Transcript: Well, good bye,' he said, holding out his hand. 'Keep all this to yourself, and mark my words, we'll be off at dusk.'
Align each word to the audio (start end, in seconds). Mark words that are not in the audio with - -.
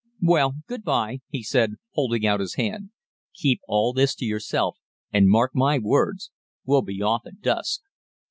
Well, 0.23 0.55
good 0.65 0.83
bye,' 0.83 1.19
he 1.29 1.43
said, 1.43 1.73
holding 1.91 2.25
out 2.25 2.39
his 2.39 2.55
hand. 2.55 2.89
'Keep 3.35 3.61
all 3.67 3.93
this 3.93 4.15
to 4.15 4.25
yourself, 4.25 4.79
and 5.13 5.29
mark 5.29 5.51
my 5.53 5.77
words, 5.77 6.31
we'll 6.65 6.81
be 6.81 7.03
off 7.03 7.27
at 7.27 7.39
dusk.' 7.39 7.81